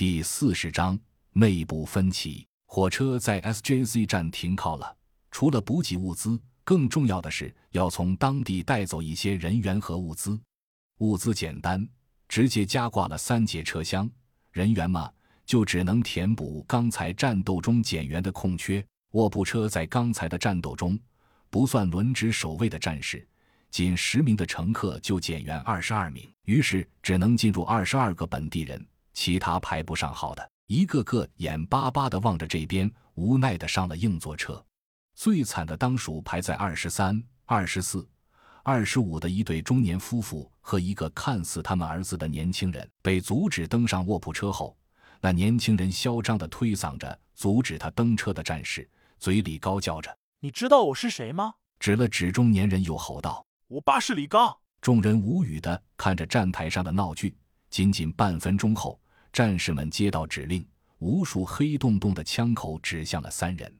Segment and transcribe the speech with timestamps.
[0.00, 0.98] 第四十章
[1.34, 2.46] 内部分歧。
[2.64, 4.96] 火车在 SJZ 站停靠了，
[5.30, 10.40] 除了补给物资，更重要的是要从当地带走一些人员和物资。
[11.00, 11.86] 物资简单，
[12.28, 14.08] 直接加挂了三节车厢；
[14.52, 15.12] 人员嘛，
[15.44, 18.82] 就只能填补刚才战斗中减员的空缺。
[19.10, 20.98] 卧铺车在刚才的战斗中，
[21.50, 23.28] 不算轮值守卫的战士，
[23.70, 28.82] 仅十名的乘客就减员二十二名，于是只能进入二十二个本地人，
[29.20, 30.50] 其他排不上号的。
[30.66, 34.64] 一个个眼巴巴地望着这边，无奈地上了硬座车。
[35.14, 38.08] 最惨的当属排在二十三、二十四、
[38.62, 42.90] 二十五的一对中年夫妇和一个看似他们儿子的年轻人。
[43.02, 44.74] 被阻止登上卧铺车后，
[45.20, 57.36] 那年轻人嚣张地推搡着阻止他登车的战士，嘴里高叫着：“你知道我是谁吗？”指了指中年人，又吼道：“我爸是李刚。”众人无语地看着站台上的闹剧。
[57.68, 58.98] 仅仅半分钟后。
[59.32, 60.66] 战士们接到指令，
[60.98, 63.72] 无数黑洞洞的枪口指向了三人，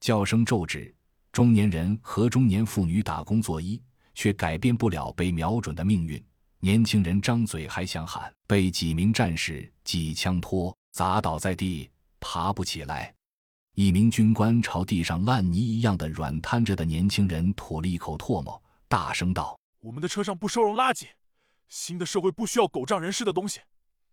[0.00, 0.94] 叫声咒止。
[1.30, 3.80] 中年人和中年妇女打工作揖，
[4.14, 6.24] 却改变不了被瞄准的命运。
[6.60, 13.12] 年轻人张嘴还想喊，被几名战士几枪托砸倒在地，爬不起来。
[13.74, 21.08] 一名军官朝地上烂泥一样的软瘫着的年轻人吐了一口唾沫，大声道：“我们的车上不收容垃圾，
[21.68, 23.60] 新的社会不需要狗仗人势的东西。”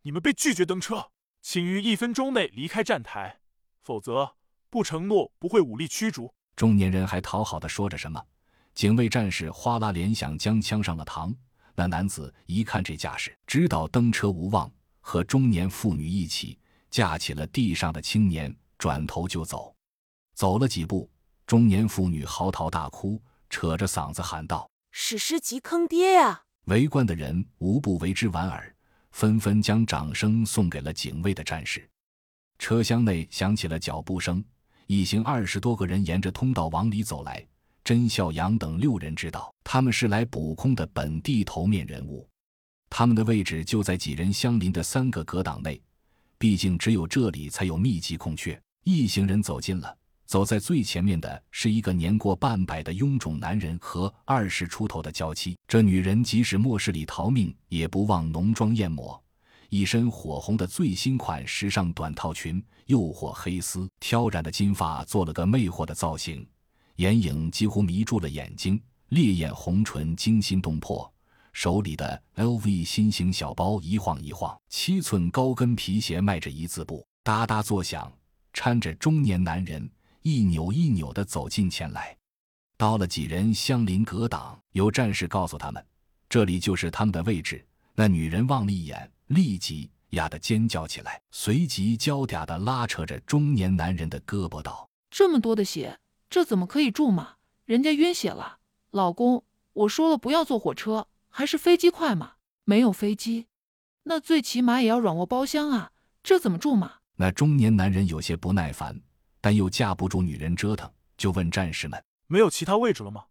[0.04, 3.40] 你们被拒绝登车，请于一分钟内离开站台，
[3.84, 4.36] 否则
[4.70, 6.34] 不承诺不会武力驱逐。
[6.56, 8.26] 中年人还讨好的说着什么，
[8.74, 11.36] 警卫战士哗啦连响，将枪上了膛。
[11.76, 16.58] 那男子一看这架势，知道登车无望，和中年妇女一起
[16.90, 19.76] 架起了地上的青年，转头就走。
[20.34, 21.08] 走了几步，
[21.46, 28.76] 中年妇女嚎啕大哭，扯着嗓子喊道：“史诗级坑爹呀！”围观的人无不为之莞尔。
[29.12, 31.88] 纷纷将掌声送给了警卫的战士。
[32.60, 34.44] 车厢内响起了脚步声，
[34.88, 37.46] 一行二十多个人沿着通道往里走来。
[37.84, 42.28] 甄孝阳等六人知道，他们是来补空的本地头面人物，
[42.90, 45.82] 他们的位置就在几人相邻的三个隔挡内，
[46.38, 48.62] 毕竟只有这里才有密集空缺。
[48.84, 49.98] 一行人走近了。
[50.32, 55.58] 走在最前面的是一个年过半百的臃肿男人和二十出头的娇妻。
[55.68, 59.22] 这女人即使末世里逃命，也不忘浓妆艳抹，
[59.68, 66.48] 一身火红的最新款时尚短套裙，诱惑黑丝挑染的金发做了个魅惑的造型，
[66.96, 71.14] 眼影几乎迷住了眼睛，烈焰红唇惊心动魄，
[71.52, 78.10] 手里的 LV 新型小包一晃一晃，七寸高跟皮鞋迈着一字步，哒哒作响，
[78.54, 79.92] 搀着中年男人。
[80.24, 82.16] 一扭一扭地走近前来，
[82.78, 85.84] 到了几人相邻隔挡，有战士告诉他们，
[86.30, 87.66] 这里就是他们的位置。
[87.96, 96.00] 那女人望了一眼，立即呀的尖叫起来，随即娇嗲地拉扯着中年男人的胳膊道：“这么多的血，
[96.30, 97.38] 这怎么可以住嘛？
[97.66, 98.60] 人家晕血了。
[98.92, 99.44] 老公，
[99.74, 102.34] 我说了不要坐火车，还是飞机快嘛？
[102.64, 103.48] 没有飞机，
[104.04, 109.02] 那最起码也要软卧包厢啊，这怎么住嘛？”那中年男人有些不耐烦。
[109.42, 113.26] 但又架不住女人折腾，就问战士们：“没有其他位置了吗？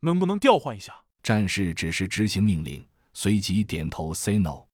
[0.00, 4.65] 能不能调换一下？”战士只是执行命令，随即点头 say no。